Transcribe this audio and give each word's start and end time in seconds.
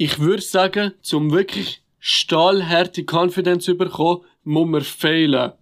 ich 0.00 0.18
würde 0.18 0.40
sagen, 0.40 0.94
zum 1.02 1.30
wirklich 1.30 1.82
stahlharte 1.98 3.04
Confidence 3.04 3.66
zu 3.66 3.76
bekommen, 3.76 4.22
muss 4.44 4.66
man 4.66 4.80
fehlen. 4.80 5.52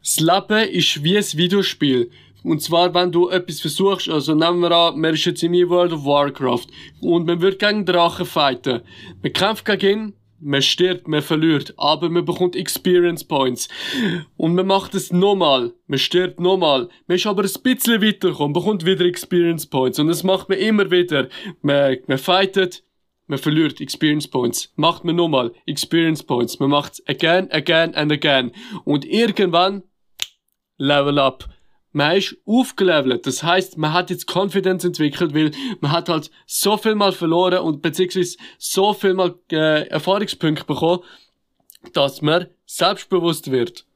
Das 0.00 0.20
Leben 0.20 0.70
ist 0.70 1.04
wie 1.04 1.18
ein 1.18 1.32
Videospiel. 1.34 2.10
Und 2.42 2.62
zwar, 2.62 2.94
wenn 2.94 3.12
du 3.12 3.28
etwas 3.28 3.60
versuchst, 3.60 4.08
also 4.08 4.34
nehmen 4.34 4.60
wir 4.60 4.70
an, 4.70 4.98
man 4.98 5.12
ist 5.12 5.26
jetzt 5.26 5.42
in 5.42 5.52
World 5.68 5.92
of 5.92 6.06
Warcraft 6.06 6.66
und 7.02 7.26
man 7.26 7.42
wird 7.42 7.58
gegen 7.58 7.84
Drachen 7.84 8.24
fighten. 8.24 8.80
Man 9.22 9.32
kämpft 9.34 9.66
gegen 9.66 9.86
ihn, 9.86 10.12
man 10.40 10.62
stirbt, 10.62 11.06
man 11.06 11.20
verliert, 11.20 11.74
aber 11.76 12.08
man 12.08 12.24
bekommt 12.24 12.56
Experience 12.56 13.22
Points. 13.22 13.68
Und 14.38 14.54
man 14.54 14.66
macht 14.66 14.94
es 14.94 15.12
nochmal, 15.12 15.74
man 15.88 15.98
stirbt 15.98 16.40
nochmal, 16.40 16.88
man 17.06 17.16
ist 17.16 17.26
aber 17.26 17.42
ein 17.42 17.62
bisschen 17.62 18.02
weitergekommen, 18.02 18.54
bekommt 18.54 18.86
wieder 18.86 19.04
Experience 19.04 19.66
Points. 19.66 19.98
Und 19.98 20.06
das 20.06 20.22
macht 20.22 20.48
man 20.48 20.56
immer 20.56 20.90
wieder. 20.90 21.28
Man, 21.60 21.98
man 22.06 22.16
fightet, 22.16 22.82
man 23.32 23.38
verliert 23.38 23.80
Experience 23.80 24.28
Points. 24.28 24.70
Macht 24.76 25.04
man 25.04 25.16
nochmal 25.16 25.54
Experience 25.64 26.22
Points. 26.22 26.60
Man 26.60 26.68
macht 26.68 26.92
es 26.92 27.08
again, 27.08 27.50
again 27.50 27.94
and 27.94 28.12
again. 28.12 28.52
Und 28.84 29.06
irgendwann 29.06 29.84
Level 30.76 31.18
up 31.18 31.48
man 31.94 32.16
ist 32.16 32.36
aufgelevelt. 32.46 33.26
Das 33.26 33.42
heißt, 33.42 33.78
man 33.78 33.92
hat 33.92 34.10
jetzt 34.10 34.26
Confidence 34.26 34.84
entwickelt, 34.84 35.34
weil 35.34 35.50
man 35.80 35.92
hat 35.92 36.08
halt 36.08 36.30
so 36.46 36.76
viel 36.76 36.94
mal 36.94 37.12
verloren 37.12 37.58
und 37.58 37.82
beziehungsweise 37.82 38.36
so 38.58 38.94
viel 38.94 39.14
mal 39.14 39.34
äh, 39.50 39.88
Erfahrungspunkte 39.88 40.64
bekommen, 40.64 41.02
dass 41.92 42.22
man 42.22 42.46
selbstbewusst 42.66 43.50
wird. 43.50 43.86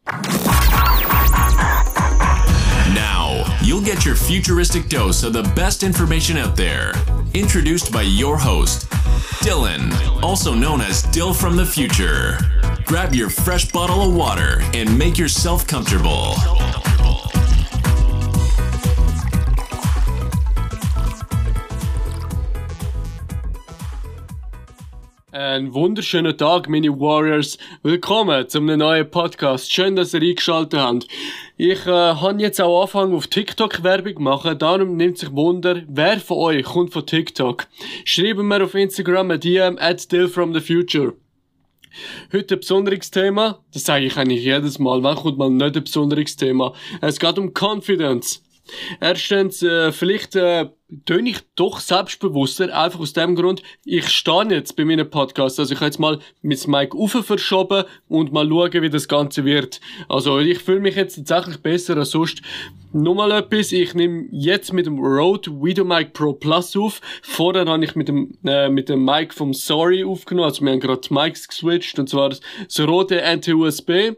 Now, 2.94 3.44
you'll 3.62 3.82
get 3.82 4.04
your 4.06 4.14
futuristic 4.14 4.88
dose 4.88 5.26
of 5.26 5.32
the 5.32 5.42
best 5.54 5.82
information 5.82 6.38
out 6.38 6.56
there. 6.56 6.92
Introduced 7.32 7.92
by 7.92 8.02
your 8.02 8.38
host, 8.38 8.86
Dylan, 9.46 9.92
also 10.24 10.54
known 10.54 10.80
as 10.80 11.04
Dill 11.04 11.32
from 11.32 11.54
the 11.54 11.64
Future. 11.64 12.36
Grab 12.84 13.14
your 13.14 13.30
fresh 13.30 13.70
bottle 13.70 14.02
of 14.02 14.12
water 14.12 14.60
and 14.74 14.98
make 14.98 15.16
yourself 15.16 15.68
comfortable. 15.68 16.34
Ein 25.56 25.72
wunderschönen 25.72 26.36
Tag, 26.36 26.68
meine 26.68 26.90
Warriors. 27.00 27.56
Willkommen 27.82 28.46
zu 28.46 28.58
einem 28.58 28.78
neuen 28.78 29.10
Podcast. 29.10 29.72
Schön, 29.72 29.96
dass 29.96 30.12
ihr 30.12 30.20
eingeschaltet 30.20 30.78
habt. 30.78 31.08
Ich 31.56 31.86
äh, 31.86 31.90
habe 31.90 32.42
jetzt 32.42 32.60
auch 32.60 32.82
angefangen 32.82 33.14
auf 33.14 33.26
TikTok 33.28 33.82
Werbung 33.82 34.22
machen, 34.22 34.58
darum 34.58 34.98
nimmt 34.98 35.16
sich 35.16 35.32
Wunder, 35.32 35.80
wer 35.88 36.20
von 36.20 36.36
euch 36.36 36.62
kommt 36.62 36.92
von 36.92 37.06
TikTok. 37.06 37.68
Schreiben 38.04 38.46
mir 38.46 38.64
auf 38.64 38.74
Instagram 38.74 39.30
ein 39.30 39.40
DM 39.40 39.78
at 39.78 40.12
Dill 40.12 40.28
from 40.28 40.52
the 40.52 40.60
Future. 40.60 41.14
Heute 42.34 42.56
ein 42.56 42.60
besonderes 42.60 43.10
Thema, 43.10 43.64
das 43.72 43.84
sage 43.84 44.04
ich 44.04 44.16
eigentlich 44.18 44.44
jedes 44.44 44.78
Mal, 44.78 45.02
wann 45.02 45.16
kommt 45.16 45.38
mal 45.38 45.48
nicht 45.48 45.74
ein 45.74 45.84
besonderes 45.84 46.36
Thema. 46.36 46.74
Es 47.00 47.18
geht 47.18 47.38
um 47.38 47.54
Confidence. 47.54 48.42
Erstens, 49.00 49.62
äh, 49.62 49.90
vielleicht 49.90 50.36
äh, 50.36 50.68
töne 51.04 51.30
ich 51.30 51.38
doch 51.56 51.80
selbstbewusster, 51.80 52.76
einfach 52.76 53.00
aus 53.00 53.12
dem 53.12 53.34
Grund, 53.34 53.62
ich 53.84 54.08
stehe 54.08 54.50
jetzt 54.50 54.76
bei 54.76 54.84
meinem 54.84 55.10
Podcast. 55.10 55.58
Also 55.58 55.72
ich 55.72 55.80
habe 55.80 55.86
jetzt 55.86 55.98
mal 55.98 56.20
mit 56.42 56.66
Mic 56.68 56.94
Mic 56.94 57.22
verschoben 57.22 57.84
und 58.08 58.32
mal 58.32 58.48
schauen, 58.48 58.82
wie 58.82 58.90
das 58.90 59.08
Ganze 59.08 59.44
wird. 59.44 59.80
Also 60.08 60.38
ich 60.38 60.58
fühle 60.58 60.80
mich 60.80 60.96
jetzt 60.96 61.16
tatsächlich 61.16 61.58
besser 61.58 61.96
als 61.96 62.10
sonst. 62.10 62.42
Nur 62.92 63.14
mal 63.14 63.32
etwas, 63.32 63.72
ich 63.72 63.94
nehme 63.94 64.26
jetzt 64.30 64.72
mit 64.72 64.86
dem 64.86 64.98
Rode 64.98 65.50
Videomic 65.50 66.12
Pro 66.12 66.32
Plus 66.32 66.76
auf. 66.76 67.00
Vorher 67.20 67.66
habe 67.66 67.84
ich 67.84 67.94
mit 67.96 68.08
dem, 68.08 68.38
äh, 68.44 68.68
mit 68.68 68.88
dem 68.88 69.04
Mic 69.04 69.34
vom 69.34 69.52
Sorry 69.52 70.04
aufgenommen, 70.04 70.48
also 70.48 70.64
wir 70.64 70.72
haben 70.72 70.80
gerade 70.80 71.12
Mics 71.12 71.48
geswitcht, 71.48 71.98
und 71.98 72.08
zwar 72.08 72.30
das 72.30 72.40
Rode 72.78 73.20
NT-USB. 73.22 74.16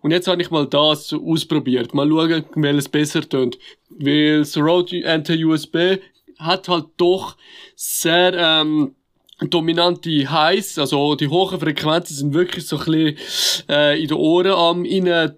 Und 0.00 0.10
jetzt 0.10 0.28
habe 0.28 0.42
ich 0.42 0.50
mal 0.50 0.66
das 0.66 1.12
ausprobiert. 1.12 1.94
Mal 1.94 2.08
schauen, 2.08 2.44
welches 2.54 2.88
besser 2.88 3.28
tönt. 3.28 3.58
Weil 3.90 4.40
das 4.40 4.56
Rode 4.56 5.08
Anti-USB 5.08 5.98
hat 6.38 6.68
halt 6.68 6.86
doch 6.96 7.36
sehr, 7.76 8.34
ähm, 8.34 8.94
dominante 9.40 10.30
Highs, 10.30 10.78
also 10.78 11.14
die 11.16 11.28
hohen 11.28 11.58
Frequenzen 11.58 12.16
sind 12.16 12.34
wirklich 12.34 12.66
so 12.66 12.78
ein 12.78 12.84
bisschen 12.84 13.68
äh, 13.68 14.00
in 14.00 14.08
den 14.08 14.16
Ohren 14.16 14.52
am 14.52 14.84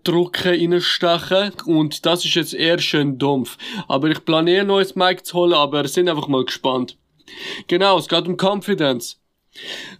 drücken, 0.04 0.72
reinstechen 0.72 1.52
und 1.64 2.04
das 2.04 2.24
ist 2.24 2.34
jetzt 2.34 2.54
eher 2.54 2.78
schön 2.78 3.18
dumpf. 3.18 3.56
Aber 3.88 4.08
ich 4.08 4.24
planiere 4.24 4.60
ein 4.62 4.66
neues 4.66 4.94
Mic 4.96 5.24
zu 5.24 5.38
holen, 5.38 5.54
aber 5.54 5.88
sind 5.88 6.08
einfach 6.08 6.28
mal 6.28 6.44
gespannt. 6.44 6.96
Genau, 7.66 7.98
es 7.98 8.08
geht 8.08 8.28
um 8.28 8.36
Confidence. 8.36 9.18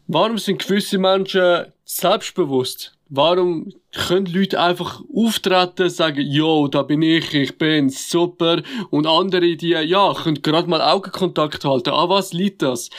Warum 0.07 0.39
sind 0.39 0.65
gewisse 0.65 0.99
Menschen 0.99 1.67
selbstbewusst? 1.85 2.96
Warum 3.09 3.73
können 3.93 4.27
Leute 4.27 4.61
einfach 4.61 5.01
auftreten, 5.15 5.89
sagen, 5.89 6.27
yo, 6.29 6.67
da 6.67 6.83
bin 6.83 7.03
ich, 7.03 7.33
ich 7.35 7.57
bin 7.57 7.89
super, 7.89 8.63
und 8.91 9.07
andere, 9.07 9.57
die, 9.57 9.69
ja, 9.69 10.13
können 10.15 10.43
gerade 10.43 10.69
mal 10.69 10.83
Augenkontakt 10.83 11.65
halten. 11.65 11.91
An 11.91 12.09
was 12.09 12.33
liegt 12.33 12.63
das? 12.63 12.91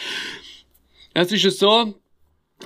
Es 1.13 1.31
ist 1.31 1.43
ja 1.43 1.51
so, 1.51 1.93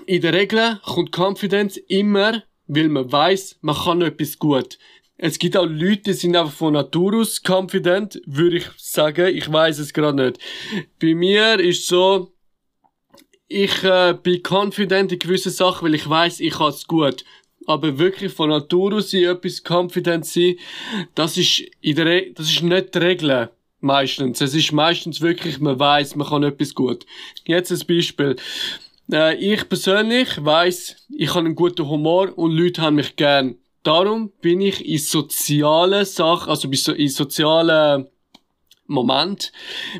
in 0.06 0.22
der 0.22 0.34
Regel 0.34 0.80
kommt 0.84 1.18
Confidence 1.18 1.78
immer, 1.78 2.44
weil 2.68 2.90
man 2.90 3.12
weiß, 3.12 3.58
man 3.62 3.76
kann 3.76 4.02
etwas 4.02 4.38
gut. 4.38 4.78
Es 5.18 5.38
gibt 5.38 5.56
auch 5.56 5.68
Leute, 5.68 6.02
die 6.02 6.14
sind 6.14 6.36
einfach 6.36 6.52
von 6.54 6.74
Natur 6.74 7.22
aus 7.22 7.42
confident, 7.48 8.22
würde 8.26 8.58
ich 8.58 8.66
sagen. 8.78 9.36
Ich 9.36 9.52
weiß 9.52 9.78
es 9.78 9.94
gerade 9.94 10.24
nicht. 10.24 10.40
Bei 11.00 11.14
mir 11.14 11.60
ist 11.60 11.88
so, 11.88 12.34
ich 13.52 13.84
äh, 13.84 14.16
bin 14.22 14.42
confident 14.44 15.12
in 15.12 15.20
gewissen 15.20 15.52
Sachen, 15.52 15.86
weil 15.86 15.96
ich 15.96 16.08
weiß, 16.08 16.40
ich 16.40 16.54
kann 16.54 16.70
es 16.70 16.88
gut. 16.88 17.26
Aber 17.68 18.00
wirklich 18.00 18.32
von 18.32 18.50
Natur 18.50 18.96
aus 18.96 19.14
in 19.14 19.26
etwas 19.26 19.62
confident 19.64 20.26
sein, 20.26 20.56
das 21.16 21.38
ist 21.38 21.64
in 21.82 21.96
der 21.96 22.06
Re 22.06 22.32
das 22.34 22.50
ist 22.50 22.64
nicht 22.64 22.96
die 22.96 23.00
Regel. 23.00 23.50
Meistens. 23.82 24.42
Es 24.42 24.54
ist 24.54 24.72
meistens 24.72 25.22
wirklich, 25.22 25.60
man 25.60 25.80
weiß, 25.80 26.16
man 26.16 26.28
kann 26.28 26.44
etwas 26.44 26.76
gut. 26.76 27.06
Jetzt 27.46 27.72
ein 27.72 27.88
Beispiel. 27.88 28.36
Äh, 29.12 29.36
ich 29.36 29.68
persönlich 29.68 30.30
weiß, 30.44 31.08
ich 31.18 31.30
habe 31.32 31.46
einen 31.46 31.56
guten 31.56 31.90
Humor 31.90 32.32
und 32.38 32.52
Leute 32.52 32.84
haben 32.84 32.96
mich 32.96 33.16
gern. 33.16 33.56
Darum 33.84 34.32
bin 34.42 34.62
ich 34.62 34.86
in 34.86 35.00
sozialen 35.00 36.06
Sachen, 36.06 36.50
also 36.50 36.70
in 36.70 37.10
sozialen 37.10 38.08
Moment 38.92 39.52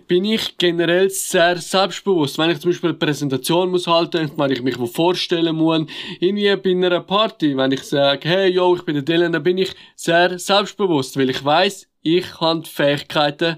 bin 0.08 0.26
ich 0.26 0.58
generell 0.58 1.10
sehr 1.10 1.58
selbstbewusst. 1.58 2.38
Wenn 2.38 2.50
ich 2.52 2.60
zum 2.60 2.72
Beispiel 2.72 2.90
eine 2.90 3.00
Präsentation 3.00 3.72
muss 3.72 3.88
halten, 3.88 4.32
wenn 4.36 4.52
ich 4.52 4.62
mich 4.62 4.78
wo 4.78 4.86
vorstellen 4.86 5.56
muss, 5.56 5.86
irgendwie 6.20 6.56
bei 6.56 6.72
einer 6.72 7.02
Party, 7.02 7.56
wenn 7.58 7.72
ich 7.72 7.84
sage, 7.84 8.28
hey, 8.28 8.52
yo, 8.52 8.76
ich 8.76 8.84
bin 8.84 8.96
der 8.96 9.04
Dylan, 9.04 9.32
dann 9.32 9.44
bin 9.44 9.58
ich 9.58 9.74
sehr 9.96 10.38
selbstbewusst, 10.38 11.18
weil 11.18 11.30
ich 11.30 11.44
weiß, 11.44 11.88
ich 12.02 12.40
habe 12.40 12.62
die 12.62 12.70
Fähigkeiten, 12.70 13.58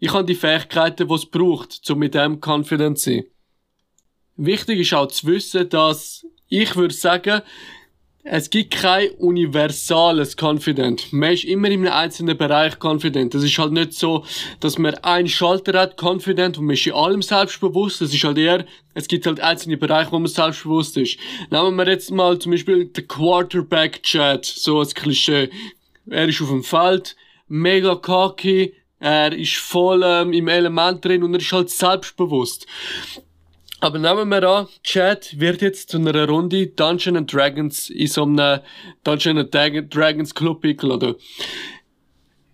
ich 0.00 0.12
habe 0.12 0.24
die 0.24 0.34
Fähigkeiten, 0.34 1.06
die 1.08 1.14
es 1.14 1.26
braucht, 1.26 1.90
um 1.90 1.98
mit 1.98 2.14
dem 2.14 2.40
confident 2.40 2.98
zu 2.98 3.10
sein. 3.10 3.24
Wichtig 4.36 4.80
ist 4.80 4.94
auch 4.94 5.06
zu 5.06 5.26
wissen, 5.26 5.68
dass 5.68 6.26
ich 6.48 6.74
würde 6.74 6.94
sagen, 6.94 7.42
es 8.24 8.50
gibt 8.50 8.70
kein 8.70 9.10
universales 9.18 10.36
Confident. 10.40 11.12
Man 11.12 11.32
ist 11.32 11.44
immer 11.44 11.68
in 11.68 11.84
einem 11.84 11.92
einzelnen 11.92 12.38
Bereich 12.38 12.74
confident. 12.80 13.34
Das 13.34 13.42
ist 13.42 13.58
halt 13.58 13.72
nicht 13.72 13.94
so, 13.94 14.24
dass 14.60 14.78
man 14.78 14.94
einen 14.96 15.28
Schalter 15.28 15.78
hat, 15.78 16.00
confident, 16.00 16.56
und 16.56 16.66
man 16.66 16.74
ist 16.74 16.86
in 16.86 16.92
allem 16.92 17.20
selbstbewusst. 17.20 18.00
Das 18.00 18.14
ist 18.14 18.22
halt 18.22 18.38
eher, 18.38 18.64
es 18.94 19.08
gibt 19.08 19.26
halt 19.26 19.40
einzelne 19.40 19.76
Bereiche, 19.76 20.12
wo 20.12 20.20
man 20.20 20.28
selbstbewusst 20.28 20.96
ist. 20.98 21.18
Nehmen 21.50 21.74
wir 21.74 21.88
jetzt 21.88 22.12
mal 22.12 22.38
zum 22.38 22.52
Beispiel 22.52 22.84
den 22.86 23.08
Quarterback-Chat, 23.08 24.44
so 24.44 24.78
als 24.78 24.94
Klischee. 24.94 25.50
Er 26.08 26.28
ist 26.28 26.40
auf 26.40 26.48
dem 26.48 26.62
Feld, 26.62 27.16
mega 27.48 27.96
cocky, 27.96 28.74
er 29.00 29.32
ist 29.36 29.56
voll 29.56 30.02
ähm, 30.04 30.32
im 30.32 30.46
Element 30.46 31.04
drin 31.04 31.24
und 31.24 31.34
er 31.34 31.40
ist 31.40 31.52
halt 31.52 31.70
selbstbewusst. 31.70 32.68
Aber 33.82 33.98
nehmen 33.98 34.28
wir 34.28 34.48
an, 34.48 34.68
Chat 34.84 35.40
wird 35.40 35.60
jetzt 35.60 35.90
zu 35.90 35.96
einer 35.96 36.28
Runde 36.28 36.68
Dungeons 36.68 37.18
and 37.18 37.32
Dragons 37.32 37.90
in 37.90 38.06
so 38.06 38.22
einem 38.22 38.60
Dungeons 39.02 39.52
and 39.52 39.92
Dragons 39.92 40.32
Club 40.32 40.64
eingeladen. 40.64 41.16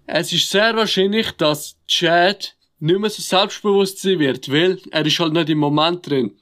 Es 0.06 0.32
ist 0.32 0.48
sehr 0.48 0.74
wahrscheinlich, 0.74 1.32
dass 1.32 1.76
Chat 1.86 2.56
nicht 2.78 2.98
mehr 2.98 3.10
so 3.10 3.20
selbstbewusst 3.20 4.00
sein 4.00 4.20
wird, 4.20 4.50
weil 4.50 4.80
er 4.90 5.04
ist 5.04 5.18
halt 5.20 5.34
nicht 5.34 5.50
im 5.50 5.58
Moment 5.58 6.08
drin. 6.08 6.34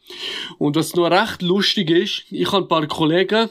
Und 0.56 0.76
was 0.76 0.94
noch 0.94 1.10
recht 1.10 1.42
lustig 1.42 1.90
ist, 1.90 2.22
ich 2.30 2.52
habe 2.52 2.64
ein 2.64 2.68
paar 2.68 2.86
Kollegen, 2.86 3.50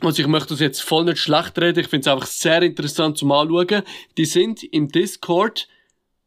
also 0.00 0.20
ich 0.20 0.26
möchte 0.26 0.48
das 0.48 0.58
jetzt 0.58 0.82
voll 0.82 1.04
nicht 1.04 1.18
schlecht 1.18 1.56
reden, 1.60 1.78
ich 1.78 1.86
finde 1.88 2.08
es 2.08 2.12
einfach 2.12 2.26
sehr 2.26 2.62
interessant 2.62 3.18
zum 3.18 3.30
Anschauen, 3.30 3.84
die 4.16 4.24
sind 4.24 4.64
im 4.64 4.88
Discord 4.88 5.68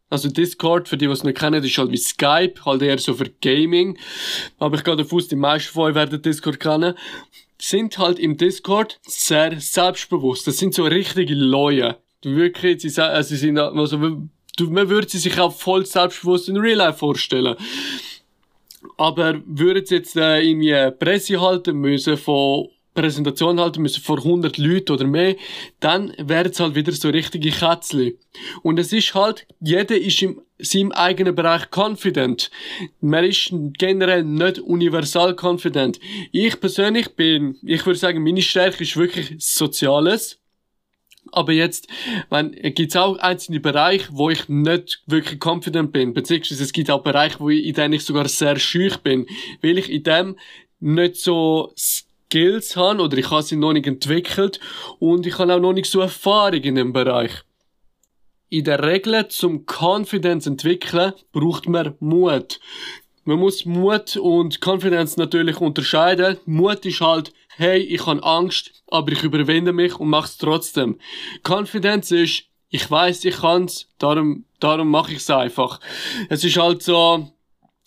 also 0.09 0.29
Discord, 0.29 0.88
für 0.88 0.97
die, 0.97 1.06
die 1.06 1.11
es 1.11 1.23
nicht 1.23 1.38
kennen, 1.38 1.63
ist 1.63 1.77
halt 1.77 1.91
wie 1.91 1.97
Skype, 1.97 2.65
halt 2.65 2.81
eher 2.81 2.97
so 2.97 3.13
für 3.13 3.29
Gaming. 3.41 3.97
Aber 4.57 4.77
ich 4.77 4.83
gehe 4.83 4.95
davon 4.95 5.19
aus, 5.19 5.27
die 5.27 5.35
meisten 5.35 5.71
von 5.71 5.89
euch 5.89 5.95
werden 5.95 6.21
Discord 6.21 6.59
kennen. 6.59 6.95
Sind 7.59 7.97
halt 7.97 8.19
im 8.19 8.38
Discord 8.38 9.00
sehr 9.03 9.59
selbstbewusst. 9.59 10.47
Das 10.47 10.57
sind 10.57 10.73
so 10.73 10.85
richtige 10.85 11.35
Leute. 11.35 11.97
Wirklich, 12.23 12.81
sie, 12.81 13.01
äh, 13.01 13.23
sie 13.23 13.38
sind, 13.38 13.59
also, 13.59 13.97
man 13.97 14.89
würde 14.89 15.07
sie 15.07 15.19
sich 15.19 15.39
auch 15.39 15.53
voll 15.53 15.85
selbstbewusst 15.85 16.50
in 16.50 16.57
Real 16.57 16.77
Life 16.77 17.00
vorstellen. 17.00 17.56
Aber 18.97 19.41
würden 19.45 19.85
sie 19.85 19.95
jetzt 19.95 20.15
äh, 20.15 20.41
irgendwie 20.41 20.91
Presse 20.97 21.39
halten 21.39 21.77
müssen 21.77 22.17
von 22.17 22.69
Präsentation 23.01 23.60
halten 23.60 23.81
müssen 23.81 24.01
vor 24.01 24.18
100 24.18 24.57
Leuten 24.57 24.92
oder 24.92 25.06
mehr, 25.06 25.36
dann 25.80 26.13
wären 26.18 26.51
es 26.51 26.60
halt 26.60 26.75
wieder 26.75 26.92
so 26.92 27.10
richtige 27.10 27.51
Kätzchen. 27.51 28.13
Und 28.63 28.80
es 28.80 28.94
ist 28.94 29.13
halt, 29.13 29.48
jeder 29.60 29.98
ist 29.98 30.22
im 30.22 30.42
seinem 30.60 30.92
eigenen 30.92 31.36
Bereich 31.36 31.72
confident. 31.72 32.51
Man 33.00 33.24
ist 33.24 33.54
generell 33.78 34.24
nicht 34.24 34.60
universal 34.60 35.36
confident. 35.40 36.00
Ich 36.31 36.60
persönlich 36.60 37.16
bin, 37.16 37.57
ich 37.63 37.86
würde 37.86 37.98
sagen, 37.98 38.22
meine 38.24 38.42
Stärke 38.42 38.84
ist 38.84 38.98
wirklich 38.98 39.36
Soziales. 39.40 40.38
Aber 41.31 41.52
jetzt, 41.52 41.88
wenn, 42.30 42.52
gibt's 42.74 42.95
auch 42.95 43.18
einzelne 43.18 43.60
Bereiche, 43.60 44.10
wo 44.12 44.30
ich 44.30 44.50
nicht 44.50 45.04
wirklich 45.06 45.40
confident 45.40 45.92
bin, 45.92 46.13
beziehungsweise 46.13 46.63
es 46.63 46.74
gibt 46.74 46.90
auch 46.90 47.04
Bereiche, 47.04 47.40
wo 47.40 47.50
ich, 47.50 47.66
in 47.66 47.75
denen 47.75 47.94
ich 47.94 48.04
sogar 48.04 48.28
sehr 48.28 48.57
schüch 48.57 48.98
bin, 48.98 49.28
weil 49.62 49.78
ich 49.78 49.92
in 49.92 50.04
dem 50.04 50.36
nicht 50.80 51.18
so 51.18 51.72
Skills 52.30 52.76
habe 52.76 53.02
oder 53.02 53.18
ich 53.18 53.31
habe 53.31 53.42
sie 53.42 53.56
noch 53.56 53.74
nicht 53.74 53.88
entwickelt 53.88 54.60
und 55.00 55.26
ich 55.26 55.40
habe 55.40 55.56
auch 55.56 55.60
noch 55.60 55.74
nicht 55.74 55.90
so 55.90 56.00
Erfahrung 56.00 56.62
in 56.62 56.76
dem 56.76 56.94
Bereich. 56.94 57.31
In 58.50 58.66
der 58.66 58.84
Regel 58.84 59.28
zum 59.30 59.66
Confidence 59.66 60.46
entwickeln 60.46 61.14
braucht 61.31 61.68
man 61.68 61.96
Mut. 62.00 62.60
Man 63.24 63.40
muss 63.40 63.66
Mut 63.66 64.16
und 64.16 64.60
Confidence 64.64 65.18
natürlich 65.18 65.60
unterscheiden. 65.60 66.38
Mut 66.46 66.86
ist 66.86 67.02
halt, 67.02 67.34
hey, 67.58 67.80
ich 67.80 68.06
habe 68.06 68.24
Angst, 68.24 68.84
aber 68.88 69.12
ich 69.12 69.24
überwinde 69.24 69.74
mich 69.74 70.00
und 70.00 70.10
mach's 70.10 70.38
trotzdem. 70.38 71.00
Confidence 71.44 72.12
ist, 72.12 72.44
ich 72.70 72.90
weiß, 72.90 73.26
ich 73.26 73.38
kann's, 73.38 73.88
darum, 73.98 74.46
darum 74.60 74.90
mache 74.90 75.14
ich's 75.14 75.30
einfach. 75.31 75.80
Es 76.30 76.44
ist 76.44 76.58
halt 76.58 76.84
so, 76.84 77.31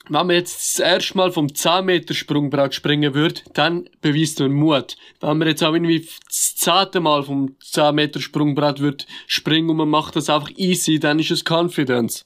wenn 0.08 0.26
man 0.26 0.37
jetzt 0.37 0.78
das 0.78 0.78
erste 0.81 1.16
Mal 1.16 1.31
vom 1.31 1.54
10 1.54 1.84
Meter 1.84 2.14
Sprungbrett 2.14 2.75
springen 2.75 3.14
würde, 3.14 3.40
dann 3.54 3.88
beweist 4.00 4.40
man 4.40 4.52
Mut. 4.52 4.96
Wenn 5.20 5.38
man 5.38 5.49
jetzt 5.49 5.62
auch 5.62 5.72
irgendwie 5.72 6.06
das 6.26 6.56
zehnte 6.56 7.00
Mal 7.00 7.22
vom 7.22 7.56
10 7.60 7.94
Meter 7.94 8.20
Sprungbrett 8.20 8.81
würde 8.81 9.04
springen 9.26 9.70
und 9.70 9.76
man 9.76 9.88
macht 9.88 10.16
das 10.16 10.28
einfach 10.28 10.50
easy, 10.56 10.99
dann 10.99 11.19
ist 11.19 11.31
es 11.31 11.44
Confidence. 11.44 12.25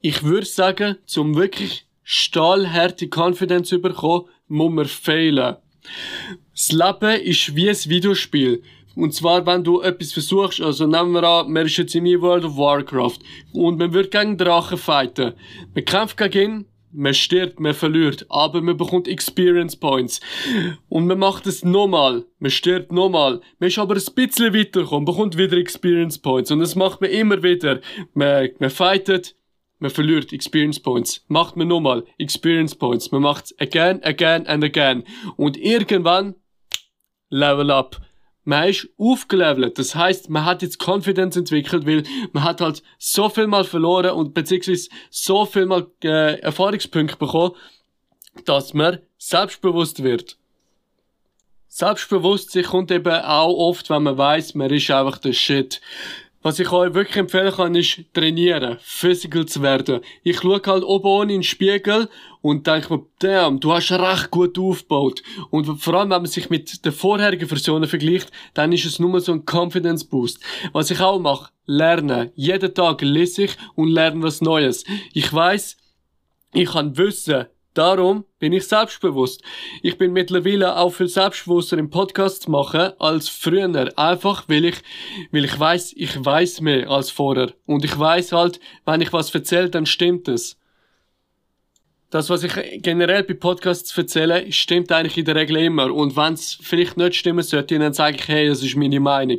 Ich 0.00 0.22
würde 0.22 0.46
sagen, 0.46 0.96
zum 1.06 1.36
wirklich 1.36 1.86
stahlharte 2.02 3.08
Confidence 3.14 3.68
zu 3.68 3.80
bekommen, 3.80 4.26
muss 4.46 4.72
man 4.72 4.86
fehlen. 4.86 5.56
Das 6.54 6.72
Leben 6.72 7.20
ist 7.20 7.54
wie 7.54 7.68
ein 7.68 7.76
Videospiel. 7.76 8.62
Und 8.98 9.14
zwar, 9.14 9.46
wenn 9.46 9.62
du 9.62 9.80
etwas 9.80 10.12
versuchst, 10.12 10.60
also 10.60 10.84
nehmen 10.84 11.12
wir 11.12 11.22
an, 11.22 11.52
man 11.52 11.66
ist 11.66 11.76
jetzt 11.76 11.94
in 11.94 12.04
World 12.20 12.44
of 12.44 12.56
Warcraft 12.56 13.20
und 13.52 13.78
man 13.78 13.92
wird 13.92 14.10
gegen 14.10 14.36
Drachen 14.36 14.76
fighten. 14.76 15.34
Man 15.72 15.84
kämpft 15.84 16.16
gegen 16.16 16.38
ihn, 16.40 16.64
man 16.90 17.14
stirbt, 17.14 17.60
man 17.60 17.74
verliert, 17.74 18.26
aber 18.28 18.60
man 18.60 18.76
bekommt 18.76 19.06
Experience 19.06 19.76
Points. 19.76 20.18
Und 20.88 21.06
man 21.06 21.20
macht 21.20 21.46
es 21.46 21.64
nochmal, 21.64 22.24
man 22.40 22.50
stirbt 22.50 22.90
nochmal, 22.90 23.40
man 23.60 23.68
ist 23.68 23.78
aber 23.78 23.94
ein 23.94 24.14
bisschen 24.16 24.52
weitergekommen, 24.52 25.04
bekommt 25.04 25.38
wieder 25.38 25.56
Experience 25.56 26.18
Points. 26.18 26.50
Und 26.50 26.58
das 26.58 26.74
macht 26.74 27.00
man 27.00 27.10
immer 27.10 27.40
wieder. 27.40 27.80
Man, 28.14 28.48
man 28.58 28.70
fightet, 28.70 29.36
man 29.78 29.92
verliert 29.92 30.32
Experience 30.32 30.80
Points. 30.80 31.24
Macht 31.28 31.56
man 31.56 31.68
nochmal 31.68 32.04
Experience 32.18 32.74
Points. 32.74 33.12
Man 33.12 33.22
macht 33.22 33.44
es 33.44 33.60
again, 33.60 34.02
again 34.02 34.44
and 34.48 34.64
again. 34.64 35.04
Und 35.36 35.56
irgendwann 35.56 36.34
Level 37.30 37.70
up 37.70 38.00
man 38.48 38.70
ist 38.70 38.88
aufgelevelt. 38.96 39.78
Das 39.78 39.94
heißt, 39.94 40.30
man 40.30 40.46
hat 40.46 40.62
jetzt 40.62 40.82
Confidence 40.82 41.36
entwickelt, 41.36 41.86
weil 41.86 42.02
man 42.32 42.44
hat 42.44 42.62
halt 42.62 42.82
so 42.96 43.28
viel 43.28 43.46
mal 43.46 43.64
verloren 43.64 44.12
und 44.12 44.32
beziehungsweise 44.32 44.88
so 45.10 45.44
viel 45.44 45.66
mal 45.66 45.86
äh, 46.02 46.40
Erfahrungspunkte 46.40 47.18
bekommen, 47.18 47.54
dass 48.46 48.72
man 48.72 49.00
selbstbewusst 49.18 50.02
wird. 50.02 50.38
Selbstbewusstsein 51.68 52.62
kommt 52.64 52.90
eben 52.90 53.12
auch 53.12 53.54
oft, 53.54 53.90
wenn 53.90 54.04
man 54.04 54.16
weiß, 54.16 54.54
man 54.54 54.70
ist 54.70 54.90
einfach 54.90 55.18
der 55.18 55.34
Shit. 55.34 55.82
Was 56.40 56.60
ich 56.60 56.70
euch 56.70 56.94
wirklich 56.94 57.16
empfehlen 57.16 57.52
kann, 57.52 57.74
ist 57.74 58.00
trainieren, 58.14 58.78
physical 58.80 59.46
zu 59.46 59.60
werden. 59.60 60.00
Ich 60.22 60.38
schaue 60.38 60.62
halt 60.64 60.84
oben 60.84 61.08
ohne 61.08 61.32
in 61.32 61.38
den 61.40 61.42
Spiegel 61.42 62.08
und 62.42 62.66
denke 62.66 62.94
mir, 62.94 63.06
damn, 63.18 63.58
du 63.58 63.72
hast 63.72 63.90
recht 63.90 64.30
gut 64.30 64.56
aufgebaut. 64.56 65.22
Und 65.50 65.66
vor 65.82 65.94
allem, 65.94 66.10
wenn 66.10 66.22
man 66.22 66.26
sich 66.26 66.48
mit 66.48 66.84
den 66.84 66.92
vorherigen 66.92 67.48
Versionen 67.48 67.88
vergleicht, 67.88 68.30
dann 68.54 68.72
ist 68.72 68.84
es 68.84 69.00
nur 69.00 69.20
so 69.20 69.32
ein 69.32 69.44
Confidence 69.44 70.04
Boost. 70.04 70.38
Was 70.72 70.92
ich 70.92 71.00
auch 71.00 71.18
mache, 71.18 71.50
lernen. 71.66 72.30
Jeden 72.36 72.72
Tag 72.72 73.02
lese 73.02 73.44
ich 73.44 73.56
und 73.74 73.88
lerne 73.88 74.22
was 74.22 74.40
Neues. 74.40 74.84
Ich 75.12 75.32
weiß, 75.32 75.76
ich 76.54 76.70
kann 76.70 76.96
Wissen 76.96 77.46
Darum 77.78 78.24
bin 78.40 78.52
ich 78.52 78.66
selbstbewusst. 78.66 79.40
Ich 79.82 79.96
bin 79.98 80.12
mittlerweile 80.12 80.76
auch 80.76 80.90
viel 80.90 81.06
selbstbewusster 81.06 81.78
im 81.78 81.90
Podcast 81.90 82.42
zu 82.42 82.50
machen 82.50 82.90
als 82.98 83.28
früher. 83.28 83.96
Einfach, 83.96 84.48
weil 84.48 84.64
ich, 84.64 84.78
weil 85.30 85.44
ich 85.44 85.60
weiß, 85.60 85.92
ich 85.94 86.24
weiß 86.24 86.60
mehr 86.60 86.90
als 86.90 87.12
vorher. 87.12 87.52
Und 87.66 87.84
ich 87.84 87.96
weiß 87.96 88.32
halt, 88.32 88.58
wenn 88.84 89.00
ich 89.00 89.12
was 89.12 89.32
erzähle, 89.32 89.70
dann 89.70 89.86
stimmt 89.86 90.26
es. 90.26 90.58
Das, 92.10 92.28
was 92.30 92.42
ich 92.42 92.82
generell 92.82 93.22
bei 93.22 93.34
Podcasts 93.34 93.96
erzähle, 93.96 94.50
stimmt 94.50 94.90
eigentlich 94.90 95.16
in 95.16 95.26
der 95.26 95.36
Regel 95.36 95.58
immer. 95.58 95.94
Und 95.94 96.16
wenn 96.16 96.32
es 96.32 96.58
vielleicht 96.60 96.96
nicht 96.96 97.14
stimmen 97.14 97.44
sollte, 97.44 97.78
dann 97.78 97.92
sage 97.92 98.16
ich, 98.16 98.26
hey, 98.26 98.48
das 98.48 98.60
ist 98.60 98.74
meine 98.74 98.98
Meinung. 98.98 99.38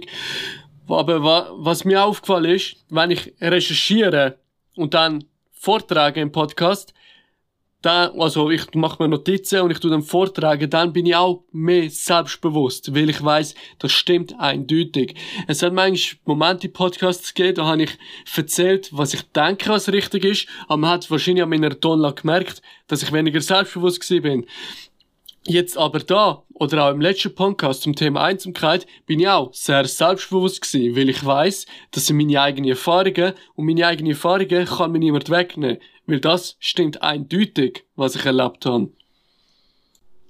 Aber 0.87 1.51
was 1.57 1.83
mir 1.83 2.05
aufgefallen 2.05 2.55
ist, 2.55 2.77
wenn 2.89 3.11
ich 3.11 3.33
recherchiere 3.41 4.37
und 4.77 4.93
dann 4.93 5.25
vortrage 5.51 6.21
im 6.21 6.31
Podcast, 6.31 6.93
dann, 7.81 8.19
also 8.19 8.49
ich 8.49 8.73
mache 8.73 9.01
mir 9.01 9.07
Notizen 9.07 9.61
und 9.61 9.71
ich 9.71 9.79
tu 9.79 9.89
dann 9.89 10.01
vortragen, 10.01 10.69
dann 10.69 10.91
bin 10.91 11.05
ich 11.05 11.15
auch 11.15 11.43
mehr 11.51 11.89
selbstbewusst, 11.89 12.93
weil 12.93 13.09
ich 13.09 13.23
weiß, 13.23 13.55
das 13.79 13.91
stimmt 13.91 14.37
eindeutig. 14.37 15.15
Es 15.47 15.63
hat 15.63 15.73
manchmal 15.73 16.19
Momente 16.25 16.67
Podcasts 16.67 17.33
gegeben, 17.33 17.55
da 17.55 17.65
habe 17.65 17.83
ich 17.83 17.97
erzählt, 18.35 18.89
was 18.91 19.13
ich 19.13 19.23
denke, 19.31 19.69
was 19.69 19.91
richtig 19.91 20.25
ist, 20.25 20.47
aber 20.67 20.77
man 20.77 20.89
hat 20.91 21.09
wahrscheinlich 21.09 21.43
an 21.43 21.49
meiner 21.49 21.79
Tonlage 21.79 22.21
gemerkt, 22.21 22.61
dass 22.87 23.01
ich 23.01 23.13
weniger 23.13 23.39
selbstbewusst 23.39 24.01
gewesen 24.01 24.23
bin. 24.23 24.45
Jetzt 25.47 25.77
aber 25.77 25.99
da, 25.99 26.43
oder 26.53 26.85
auch 26.85 26.91
im 26.91 26.99
letzten 26.99 27.33
Podcast 27.33 27.83
zum 27.83 27.95
Thema 27.95 28.23
Einsamkeit, 28.23 28.85
bin 29.05 29.21
ich 29.21 29.27
auch 29.29 29.53
sehr 29.53 29.85
selbstbewusst 29.85 30.61
gewesen, 30.61 30.95
weil 30.97 31.09
ich 31.09 31.25
weiß, 31.25 31.65
das 31.91 32.07
sind 32.07 32.17
meine 32.17 32.41
eigenen 32.41 32.69
Erfahrungen 32.69 33.33
und 33.55 33.65
meine 33.65 33.87
eigenen 33.87 34.11
Erfahrungen 34.11 34.65
kann 34.65 34.91
mir 34.91 34.99
niemand 34.99 35.29
wegnehmen. 35.29 35.79
Weil 36.09 36.19
das 36.19 36.55
stimmt 36.59 37.03
eindeutig, 37.03 37.83
was 37.95 38.15
ich 38.15 38.25
erlebt 38.25 38.65
habe. 38.65 38.91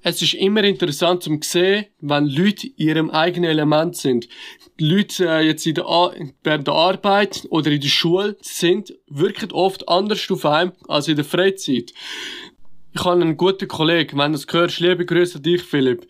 Es 0.01 0.21
ist 0.21 0.33
immer 0.33 0.61
interessant 0.65 1.23
zu 1.23 1.39
sehen, 1.41 1.85
wenn 2.01 2.27
Leute 2.27 2.67
in 2.67 2.73
ihrem 2.75 3.09
eigenen 3.11 3.49
Element 3.49 3.95
sind. 3.95 4.27
Die 4.77 4.89
Leute 4.89 5.29
äh, 5.29 5.47
jetzt 5.47 5.65
in 5.65 5.75
der 5.75 5.85
während 6.43 6.67
der 6.67 6.73
Arbeit 6.73 7.47
oder 7.49 7.71
in 7.71 7.79
der 7.79 7.87
Schule 7.87 8.35
sind 8.41 8.93
wirklich 9.07 9.53
oft 9.53 9.87
anders 9.87 10.29
auf 10.29 10.45
einem 10.45 10.73
als 10.89 11.07
in 11.07 11.15
der 11.15 11.23
Freizeit. 11.23 11.93
Ich 12.93 13.05
habe 13.05 13.21
einen 13.21 13.37
guten 13.37 13.69
Kollegen, 13.69 14.17
wenn 14.17 14.33
du 14.33 14.37
es 14.37 14.47
hörst, 14.51 14.81
liebe 14.81 15.05
Grüße 15.05 15.39
dich, 15.39 15.63
Philipp. 15.63 16.05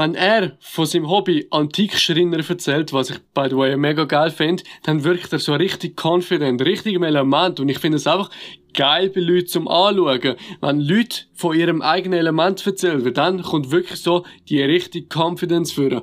Wenn 0.00 0.14
er 0.14 0.56
von 0.60 0.86
seinem 0.86 1.10
Hobby 1.10 1.46
Antikschreiner 1.50 2.38
erzählt, 2.48 2.94
was 2.94 3.10
ich 3.10 3.18
by 3.34 3.48
the 3.50 3.56
way 3.58 3.76
mega 3.76 4.04
geil 4.04 4.30
finde, 4.30 4.62
dann 4.82 5.04
wirkt 5.04 5.30
er 5.30 5.38
so 5.38 5.52
richtig 5.52 6.02
confident, 6.02 6.64
richtig 6.64 6.94
im 6.94 7.02
Element 7.02 7.60
und 7.60 7.68
ich 7.68 7.78
finde 7.80 7.96
es 7.96 8.06
einfach 8.06 8.30
geil 8.72 9.10
bei 9.10 9.20
Leuten 9.20 9.48
zum 9.48 9.68
Anschauen. 9.68 10.36
Wenn 10.62 10.80
Leute 10.80 11.24
von 11.34 11.54
ihrem 11.54 11.82
eigenen 11.82 12.18
Element 12.18 12.66
erzählen, 12.66 13.12
dann 13.12 13.42
kommt 13.42 13.72
wirklich 13.72 14.00
so 14.00 14.24
die 14.48 14.62
richtige 14.62 15.06
Confidence 15.06 15.72
führen. 15.72 16.00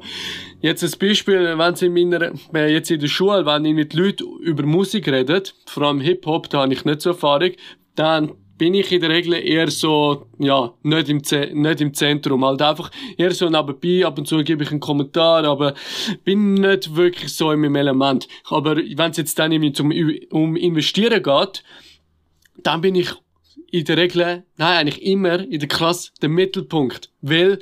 Jetzt 0.62 0.84
ein 0.84 1.00
Beispiel, 1.00 1.58
wenn 1.58 1.76
sie 1.76 1.88
in 1.88 1.94
meiner, 1.94 2.34
äh, 2.54 2.72
jetzt 2.72 2.92
in 2.92 3.00
der 3.00 3.08
Schule, 3.08 3.48
wenn 3.48 3.66
ich 3.66 3.74
mit 3.74 3.96
Leuten 3.96 4.26
über 4.44 4.62
Musik 4.62 5.08
redet, 5.08 5.56
vor 5.66 5.82
allem 5.82 6.02
Hip-Hop, 6.02 6.52
da 6.52 6.62
habe 6.62 6.74
ich 6.74 6.86
nicht 6.86 7.02
so 7.02 7.10
Erfahrung, 7.10 7.54
dann 7.96 8.34
bin 8.58 8.74
ich 8.74 8.92
in 8.92 9.02
der 9.02 9.10
Regel 9.10 9.34
eher 9.34 9.70
so, 9.70 10.28
ja, 10.40 10.74
nicht 10.84 11.10
im, 11.10 11.24
Z 11.24 11.54
nicht 11.56 11.82
im 11.82 11.94
Zentrum. 11.94 12.44
Halt 12.44 12.62
einfach 12.62 12.92
eher 13.18 13.32
so 13.32 13.50
nebenbei, 13.50 14.06
ab 14.06 14.18
und 14.18 14.28
zu 14.28 14.44
gebe 14.44 14.64
ich 14.64 14.72
einen 14.72 14.80
Kommentar, 14.80 15.46
aber 15.46 15.74
bin 16.24 16.56
nicht 16.56 16.96
wirklich 16.96 17.34
so 17.34 17.52
in 17.52 17.62
meinem 17.62 17.76
Element. 17.76 18.28
Aber 18.46 18.78
wenn 18.78 19.12
es 19.12 19.18
jetzt 19.18 19.38
dann 19.40 19.74
zum, 19.74 19.94
um 20.32 20.56
Investieren 20.56 21.22
geht, 21.22 21.64
dann 22.64 22.82
bin 22.82 22.96
ich 22.96 23.12
in 23.70 23.86
der 23.86 23.98
Regel, 23.98 24.44
nein, 24.58 24.78
eigentlich 24.78 25.04
immer 25.04 25.40
in 25.40 25.60
der 25.60 25.68
Klasse 25.68 26.12
der 26.22 26.30
Mittelpunkt. 26.30 27.12
Weil 27.22 27.60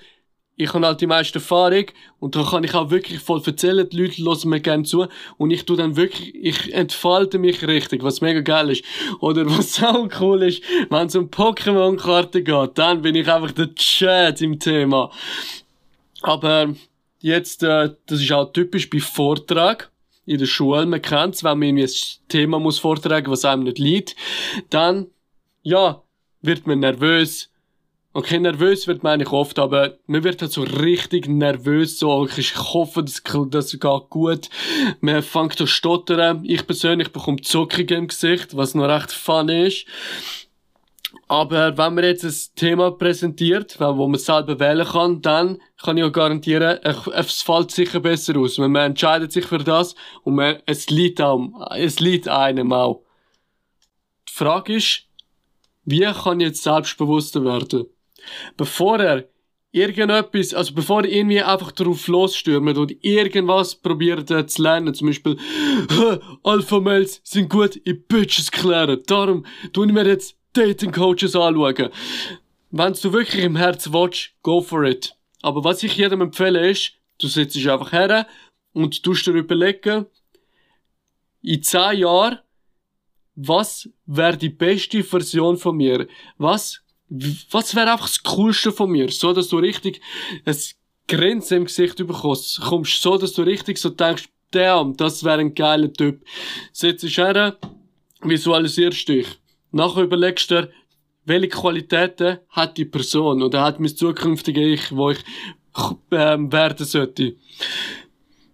ich 0.58 0.74
habe 0.74 0.86
halt 0.86 1.02
die 1.02 1.08
meiste 1.08 1.40
Erfahrung 1.40 1.86
und 2.20 2.36
da 2.36 2.44
kann 2.44 2.64
ich 2.64 2.74
auch 2.74 2.90
wirklich 2.90 3.20
voll 3.20 3.42
erzählen, 3.46 3.88
die 3.90 3.98
Leute 3.98 4.24
hören 4.24 4.50
mir 4.50 4.62
gerne 4.62 4.84
zu 4.84 5.08
und 5.38 5.52
ich 5.52 5.66
tu 5.66 5.76
dann 5.76 5.98
wirklich, 5.98 6.34
ich 6.34 6.74
entfalte 6.74 7.40
mich 7.40 7.68
richtig, 7.68 8.04
was 8.04 8.22
mega 8.22 8.40
geil 8.40 8.70
ist. 8.70 8.86
Oder 9.20 9.46
was 9.46 9.84
auch 9.84 10.08
cool 10.22 10.44
ist, 10.44 10.64
wenn 10.90 11.08
es 11.08 11.16
um 11.16 11.30
Pokémon-Karten 11.30 12.44
geht, 12.44 12.78
dann 12.78 13.02
bin 13.02 13.16
ich 13.16 13.30
einfach 13.30 13.52
der 13.52 13.76
Chat 13.76 14.42
im 14.42 14.60
Thema. 14.60 15.12
Aber 16.22 16.74
jetzt, 17.20 17.64
äh, 17.64 17.94
das 18.06 18.22
ist 18.22 18.32
auch 18.32 18.52
typisch 18.54 18.90
bei 18.90 19.00
Vortrag 19.00 19.92
in 20.26 20.40
der 20.40 20.46
Schule, 20.48 20.86
man 20.86 21.02
kennt 21.02 21.44
wenn 21.44 21.60
man 21.60 21.78
ein 21.78 21.90
Thema 22.30 22.60
muss 22.60 22.80
vortragen, 22.80 23.30
was 23.30 23.46
einem 23.46 23.64
nicht 23.64 23.78
liegt, 23.78 24.16
dann, 24.70 25.08
ja, 25.62 26.02
wird 26.42 26.66
man 26.66 26.80
nervös, 26.80 27.50
Okay, 28.18 28.40
nervös 28.40 28.88
wird 28.88 29.04
meine 29.04 29.24
ich 29.24 29.32
oft, 29.34 29.60
aber 29.60 29.98
man 30.08 30.24
wird 30.24 30.42
halt 30.42 30.54
so 30.54 30.64
richtig 30.64 31.28
nervös, 31.28 32.00
so, 32.00 32.26
ich 32.26 32.56
hoffe, 32.56 33.04
das, 33.04 33.22
das 33.50 33.72
geht 33.72 34.10
gut. 34.10 34.50
Man 35.02 35.22
fängt 35.22 35.60
an 35.60 35.68
stottern. 35.68 36.46
Ich 36.46 36.66
persönlich 36.66 37.12
bekomme 37.12 37.42
Zuckungen 37.42 37.90
im 37.90 38.08
Gesicht, 38.08 38.56
was 38.56 38.74
noch 38.74 38.88
recht 38.88 39.12
fun 39.12 39.50
ist. 39.50 39.86
Aber 41.28 41.78
wenn 41.78 41.94
man 41.94 42.06
jetzt 42.06 42.24
ein 42.24 42.56
Thema 42.56 42.92
präsentiert, 42.92 43.78
wo 43.82 44.08
man 44.08 44.18
selber 44.18 44.62
wählen 44.62 44.88
kann, 44.88 45.22
dann 45.22 45.58
kann 45.84 45.98
ich 45.98 46.06
auch 46.06 46.14
garantieren, 46.14 46.80
es 46.84 47.42
fällt 47.42 47.72
sicher 47.72 48.00
besser 48.00 48.38
aus. 48.38 48.58
Man 48.58 48.74
entscheidet 48.78 49.34
sich 49.34 49.46
für 49.46 49.58
das 49.58 49.94
und 50.24 50.36
man, 50.36 50.60
es 50.66 50.90
liegt 50.90 51.20
einem, 51.20 51.54
es 51.76 52.00
liegt 52.00 52.30
einem 52.30 52.72
auch. 52.72 53.04
Die 54.30 54.34
Frage 54.34 54.78
ist, 54.78 55.02
wie 55.84 56.06
kann 56.06 56.40
ich 56.40 56.48
jetzt 56.48 56.64
selbstbewusster 56.64 57.44
werden? 57.44 57.88
Bevor 58.58 59.00
er 59.00 59.26
irgendetwas, 59.72 60.54
also 60.54 60.74
bevor 60.74 61.04
er 61.04 61.12
irgendwie 61.12 61.42
einfach 61.42 61.72
drauf 61.72 62.08
losstürmt 62.08 62.78
und 62.78 63.04
irgendwas 63.04 63.76
probiert 63.76 64.32
äh, 64.32 64.48
zu 64.48 64.62
lernen, 64.62 64.94
zum 64.94 65.08
Beispiel, 65.08 65.38
Alpha-Mails 66.44 67.22
sind 67.24 67.50
gut 67.50 67.76
in 67.76 68.04
Bitches 68.08 68.50
klären, 68.52 69.02
darum 69.06 69.46
tun 69.74 69.94
wir 69.94 70.06
jetzt 70.06 70.38
Dating-Coaches 70.54 71.36
anschauen. 71.36 71.90
Wenn 72.72 72.94
du 72.94 73.14
wirklich 73.14 73.44
im 73.44 73.58
Herz 73.58 73.92
willst, 73.92 74.32
go 74.42 74.62
for 74.62 74.84
it. 74.86 75.16
Aber 75.42 75.64
was 75.64 75.84
ich 75.84 75.98
jedem 75.98 76.22
empfehle 76.22 76.70
ist, 76.70 76.94
du 77.20 77.28
sitzt 77.28 77.58
einfach 77.68 77.92
her 77.92 78.28
und 78.74 79.04
tust 79.04 79.28
dir 79.28 79.32
überlegen, 79.32 80.06
in 81.42 81.62
zehn 81.62 82.00
Jahren, 82.00 82.40
was 83.36 83.90
wäre 84.06 84.38
die 84.38 84.50
beste 84.50 85.04
Version 85.04 85.58
von 85.58 85.78
mir? 85.78 86.08
Was, 86.38 86.82
was 87.10 87.76
wäre 87.76 87.92
einfach 87.92 88.08
das 88.08 88.24
Coolste 88.24 88.72
von 88.72 88.92
mir? 88.92 89.10
So, 89.12 89.34
dass 89.34 89.50
du 89.50 89.58
richtig 89.58 90.02
ein 90.46 90.58
Grenze 91.08 91.56
im 91.56 91.66
Gesicht 91.66 91.98
bekommst. 91.98 92.62
Kommst 92.62 93.02
so, 93.02 93.18
dass 93.18 93.34
du 93.34 93.44
richtig 93.44 93.78
so 93.78 93.90
denkst, 93.90 94.30
damn, 94.52 94.96
das 94.98 95.24
wäre 95.24 95.40
ein 95.40 95.54
geiler 95.54 95.92
Typ. 95.92 96.26
Setzt 96.72 97.04
dich 97.04 97.18
her, 97.18 97.58
visualisierst 98.22 99.08
dich. 99.08 99.28
Nachher 99.72 100.04
überlegst 100.04 100.52
du 100.52 100.70
welche 101.26 101.50
Qualitäten 101.50 102.38
hat 102.50 102.78
die 102.78 102.86
Person 102.86 103.42
oder 103.42 103.64
hat 103.64 103.80
mein 103.80 103.96
zukünftiges 103.96 104.64
Ich, 104.64 104.96
wo 104.96 105.10
ich 105.10 105.20
ähm, 106.12 106.52
werden 106.52 106.86
sollte. 106.86 107.36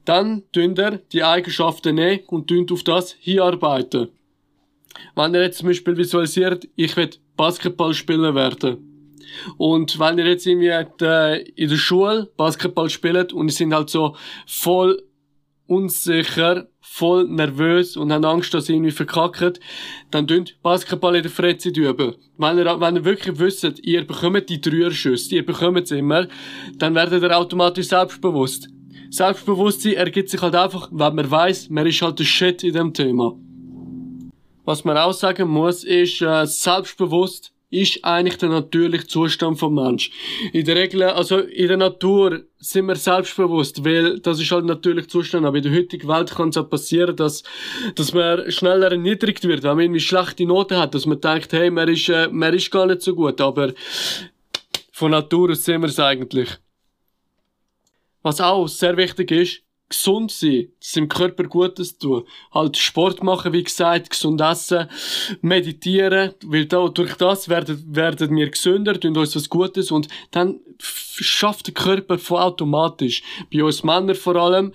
Dann 0.05 0.43
tun 0.51 0.75
er 0.77 0.97
die 0.97 1.23
Eigenschaften 1.23 1.95
nehmen 1.95 2.23
und 2.27 2.47
tun 2.47 2.65
auf 2.71 2.83
das 2.83 3.11
hinarbeiten. 3.19 4.09
Wenn 5.15 5.33
ihr 5.33 5.41
jetzt 5.41 5.59
zum 5.59 5.67
Beispiel 5.67 5.97
visualisiert, 5.97 6.67
ich 6.75 6.95
will 6.97 7.09
Basketballspieler 7.37 8.35
werden. 8.35 8.91
Und 9.57 9.99
wenn 9.99 10.17
ihr 10.17 10.25
jetzt 10.27 10.45
irgendwie 10.45 10.67
äh, 10.67 11.41
in 11.55 11.69
der 11.69 11.77
Schule 11.77 12.29
Basketball 12.37 12.89
spielt 12.89 13.33
und 13.33 13.47
ihr 13.47 13.53
sind 13.53 13.73
halt 13.73 13.89
so 13.89 14.15
voll 14.45 15.01
unsicher, 15.67 16.67
voll 16.81 17.27
nervös 17.29 17.95
und 17.95 18.11
haben 18.11 18.25
Angst, 18.25 18.53
dass 18.53 18.65
sie 18.65 18.73
irgendwie 18.73 18.91
verkacken, 18.91 19.53
dann 20.11 20.27
dünnt 20.27 20.61
Basketball 20.61 21.15
in 21.15 21.23
der 21.23 21.31
Freizeit 21.31 21.77
üben. 21.77 22.15
Wenn 22.37 22.57
ihr, 22.57 22.81
wenn 22.81 22.97
ihr 22.97 23.05
wirklich 23.05 23.39
wisst, 23.39 23.79
ihr 23.81 24.05
bekommt 24.05 24.49
die 24.49 24.59
Dreierschüsse, 24.59 25.35
ihr 25.35 25.45
bekommt 25.45 25.83
es 25.83 25.91
immer, 25.91 26.27
dann 26.75 26.93
werdet 26.93 27.23
ihr 27.23 27.37
automatisch 27.37 27.87
selbstbewusst. 27.87 28.67
Selbstbewusstsein 29.09 29.93
ergibt 29.93 30.29
sich 30.29 30.41
halt 30.41 30.55
einfach, 30.55 30.89
wenn 30.91 31.15
man 31.15 31.31
weiß, 31.31 31.69
man 31.69 31.87
ist 31.87 32.01
halt 32.01 32.19
der 32.19 32.25
Shit 32.25 32.63
in 32.63 32.73
dem 32.73 32.93
Thema. 32.93 33.37
Was 34.63 34.83
man 34.83 34.97
auch 34.97 35.13
sagen 35.13 35.49
muss, 35.49 35.83
ist, 35.83 36.21
äh, 36.21 36.45
selbstbewusst 36.45 37.51
ist 37.71 38.03
eigentlich 38.03 38.37
der 38.37 38.49
natürliche 38.49 39.07
Zustand 39.07 39.57
vom 39.57 39.75
Mensch. 39.75 40.11
In 40.51 40.65
der 40.65 40.75
Regel, 40.75 41.03
also 41.03 41.39
in 41.39 41.69
der 41.69 41.77
Natur 41.77 42.41
sind 42.59 42.85
wir 42.85 42.97
selbstbewusst, 42.97 43.85
weil 43.85 44.19
das 44.19 44.41
ist 44.41 44.51
halt 44.51 44.65
natürlich 44.65 45.07
Zustand. 45.09 45.45
Aber 45.45 45.55
in 45.55 45.63
der 45.63 45.71
heutigen 45.71 46.07
Welt 46.07 46.31
kann 46.31 46.49
es 46.49 46.57
auch 46.57 46.69
passieren, 46.69 47.15
dass, 47.15 47.43
dass 47.95 48.13
man 48.13 48.51
schneller 48.51 48.91
erniedrigt 48.91 49.45
wird, 49.45 49.63
wenn 49.63 49.71
man 49.71 49.79
irgendwie 49.79 50.01
schlechte 50.01 50.45
Noten 50.45 50.77
hat, 50.77 50.93
dass 50.93 51.05
man 51.05 51.21
denkt, 51.21 51.53
hey, 51.53 51.71
man 51.71 51.87
ist, 51.87 52.09
äh, 52.09 52.27
man 52.27 52.53
ist 52.53 52.69
gar 52.69 52.85
nicht 52.85 53.01
so 53.01 53.15
gut. 53.15 53.39
Aber 53.39 53.71
von 54.91 55.11
Natur 55.11 55.51
aus 55.51 55.63
sind 55.63 55.81
wir 55.81 55.87
es 55.87 55.99
eigentlich. 55.99 56.49
Was 58.21 58.41
auch 58.41 58.67
sehr 58.67 58.97
wichtig 58.97 59.31
ist, 59.31 59.61
gesund 59.91 60.31
sein, 60.31 60.69
seinem 60.79 61.07
Körper 61.07 61.43
Gutes 61.43 61.97
tun. 61.97 62.23
Halt 62.51 62.77
Sport 62.77 63.23
machen, 63.23 63.53
wie 63.53 63.63
gesagt, 63.63 64.09
gesund 64.09 64.41
essen, 64.41 64.87
meditieren, 65.41 66.33
weil 66.43 66.65
da, 66.65 66.87
durch 66.87 67.15
das 67.15 67.49
werden, 67.49 67.83
werden 67.95 68.35
wir 68.35 68.49
gesünder, 68.49 68.99
tun 68.99 69.15
uns 69.15 69.35
was 69.35 69.49
Gutes 69.49 69.91
und 69.91 70.07
dann 70.31 70.59
schafft 70.79 71.67
der 71.67 71.73
Körper 71.73 72.17
von 72.17 72.39
automatisch. 72.39 73.21
Bei 73.53 73.63
uns 73.63 73.83
Männern 73.83 74.15
vor 74.15 74.35
allem, 74.35 74.73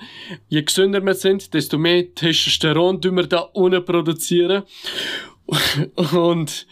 je 0.49 0.63
gesünder 0.63 1.05
wir 1.05 1.15
sind, 1.15 1.53
desto 1.53 1.79
mehr 1.79 2.15
Testosteron 2.15 3.01
tun 3.01 3.17
wir 3.17 3.27
da 3.27 3.41
unten 3.41 3.85
produzieren. 3.85 4.63
und 6.13 6.67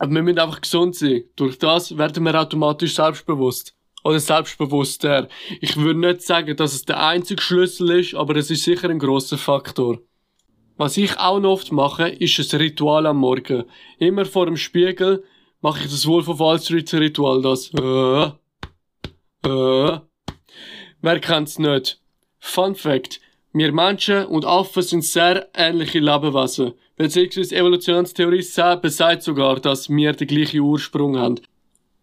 wir 0.00 0.22
müssen 0.22 0.38
einfach 0.38 0.60
gesund 0.60 0.94
sein. 0.94 1.24
Durch 1.36 1.58
das 1.58 1.96
werden 1.96 2.24
wir 2.24 2.40
automatisch 2.40 2.94
selbstbewusst 2.94 3.75
oder 4.06 4.20
selbstbewusster. 4.20 5.28
Ich 5.60 5.76
würde 5.76 6.00
nicht 6.00 6.22
sagen, 6.22 6.56
dass 6.56 6.74
es 6.74 6.84
der 6.84 7.02
einzige 7.02 7.42
Schlüssel 7.42 7.90
ist, 8.00 8.14
aber 8.14 8.36
es 8.36 8.50
ist 8.50 8.62
sicher 8.64 8.88
ein 8.88 8.98
großer 8.98 9.36
Faktor. 9.36 9.98
Was 10.76 10.96
ich 10.96 11.18
auch 11.18 11.40
noch 11.40 11.52
oft 11.52 11.72
mache, 11.72 12.08
ist 12.08 12.54
ein 12.54 12.60
Ritual 12.60 13.06
am 13.06 13.18
Morgen. 13.18 13.64
Immer 13.98 14.24
vor 14.26 14.46
dem 14.46 14.56
Spiegel 14.56 15.24
mache 15.60 15.80
ich 15.84 15.90
das 15.90 16.06
Wolf 16.06 16.28
of 16.28 16.38
Wall 16.38 16.60
Street 16.60 16.92
Ritual, 16.94 17.42
das 17.42 17.70
äh, 17.74 18.30
äh. 19.48 20.00
Wer 21.02 21.20
kennt's 21.20 21.58
nicht? 21.58 22.00
Fun 22.38 22.74
Fact. 22.74 23.20
Wir 23.52 23.72
Menschen 23.72 24.26
und 24.26 24.44
Affen 24.44 24.82
sind 24.82 25.04
sehr 25.04 25.48
ähnliche 25.54 25.98
Lebewesen. 25.98 26.74
Beziehungsweise 26.96 27.56
Evolutionstheorie 27.56 28.44
besagt 28.80 29.22
sogar, 29.22 29.60
dass 29.60 29.88
wir 29.88 30.12
den 30.12 30.28
gleichen 30.28 30.60
Ursprung 30.60 31.18
haben. 31.18 31.40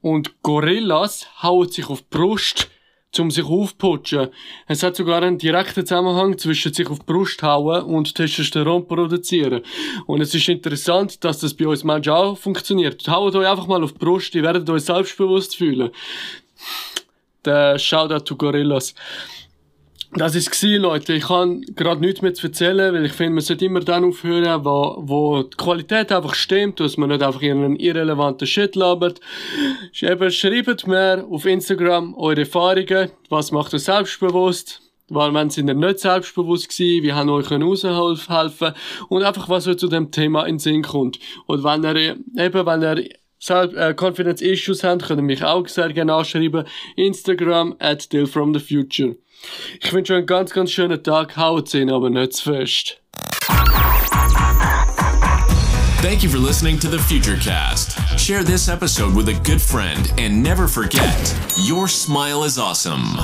Und 0.04 0.44
Gorillas 0.44 1.28
hauen 1.42 1.70
sich 1.70 1.90
auf 1.90 2.02
die 2.02 2.08
Brust, 2.10 2.70
um 3.18 3.32
sich 3.32 3.46
aufputschen. 3.46 4.28
Es 4.68 4.84
hat 4.84 4.98
sogar 4.98 5.24
einen 5.24 5.38
direkten 5.38 5.86
Zusammenhang 5.86 6.38
zwischen 6.38 6.74
sich 6.74 6.88
auf 6.90 7.00
die 7.00 7.06
Brust 7.06 7.42
hauen 7.42 7.84
und 7.84 8.14
Testosteron 8.14 8.86
produzieren. 8.86 9.62
Und 10.06 10.20
es 10.20 10.36
ist 10.36 10.50
interessant, 10.50 11.24
dass 11.24 11.40
das 11.40 11.54
bei 11.54 11.68
uns 11.68 11.86
Menschen 11.86 12.12
auch 12.12 12.38
funktioniert. 12.38 13.08
Haut 13.08 13.34
euch 13.34 13.48
einfach 13.48 13.68
mal 13.68 13.82
auf 13.82 13.94
die 13.94 14.00
Brust, 14.00 14.36
ihr 14.36 14.44
werdet 14.44 14.70
euch 14.70 14.84
selbstbewusst 14.84 15.56
fühlen. 15.56 15.92
Der 17.46 17.80
Shoutout 17.80 18.26
to 18.26 18.36
Gorillas. 18.36 18.94
Das 20.16 20.36
ist 20.36 20.52
gsi, 20.52 20.76
Leute. 20.76 21.14
Ich 21.14 21.24
kann 21.24 21.62
gerade 21.76 22.00
nichts 22.00 22.22
mehr 22.22 22.36
zu 22.36 22.46
erzählen, 22.46 22.94
weil 22.94 23.06
ich 23.06 23.14
finde, 23.14 23.34
man 23.34 23.42
sollte 23.42 23.66
immer 23.66 23.80
dann 23.80 24.04
aufhören, 24.04 24.64
wo, 24.64 24.96
wo 25.00 25.42
die 25.42 25.58
Qualität 25.58 26.12
einfach 26.12 26.36
stimmt, 26.36 26.80
dass 26.80 26.98
man 26.98 27.10
nicht 27.10 27.24
einfach 27.24 27.42
einen 27.42 27.78
irrelevanten 27.78 28.46
Shit 28.46 28.76
labert. 28.76 29.20
Eben, 30.00 30.32
schreibt 30.32 30.86
mir 30.86 31.26
auf 31.28 31.46
Instagram 31.46 32.14
eure 32.16 32.42
Erfahrungen. 32.42 33.10
Was 33.30 33.52
macht 33.52 33.74
ihr 33.74 33.80
selbstbewusst? 33.80 34.82
Weil, 35.10 35.34
wenn 35.34 35.50
sie 35.50 35.64
nicht 35.64 36.00
selbstbewusst 36.00 36.70
gewesen, 36.70 37.04
wie 37.04 37.14
haben 37.14 37.30
euch 37.30 37.52
raushelfen 37.52 38.74
und 39.10 39.24
einfach, 39.24 39.50
was 39.50 39.68
euch 39.68 39.78
zu 39.78 39.88
dem 39.88 40.12
Thema 40.12 40.44
in 40.44 40.56
den 40.56 40.60
Sinn 40.60 40.84
kommt. 40.84 41.18
Und 41.48 41.64
wenn 41.64 41.84
ihr, 41.84 42.18
eben, 42.38 42.66
wenn 42.66 42.82
ihr 42.84 43.10
Self, 43.44 43.74
äh, 43.74 43.94
Confidence 43.94 44.42
Issues 44.42 44.86
habt, 44.86 45.04
könnt 45.04 45.20
ihr 45.20 45.24
mich 45.24 45.44
auch 45.44 45.68
sehr 45.68 45.92
gerne 45.92 46.14
anschreiben. 46.14 46.66
Instagram 46.96 47.76
at 47.80 48.14
Dill 48.14 48.26
from 48.26 48.54
the 48.54 48.60
Future. 48.62 49.18
Ich 49.82 49.92
wünsche 49.94 50.14
euch 50.14 50.18
einen 50.20 50.28
ganz, 50.28 50.52
ganz 50.52 50.72
schönen 50.72 51.04
Tag. 51.04 51.36
Haut 51.38 51.74
ihn, 51.74 51.92
aber 51.92 52.10
nicht 52.10 52.34
zu 52.34 52.54
fest. 52.54 53.00
Thank 56.02 56.22
you 56.22 56.30
for 56.30 56.38
listening 56.38 56.78
to 56.80 56.90
the 56.90 56.98
Futurecast. 56.98 57.98
Share 58.20 58.44
this 58.44 58.68
episode 58.68 59.16
with 59.16 59.30
a 59.30 59.40
good 59.44 59.62
friend 59.62 60.12
and 60.18 60.44
never 60.44 60.68
forget 60.68 61.34
your 61.58 61.88
smile 61.88 62.44
is 62.44 62.58
awesome. 62.58 63.18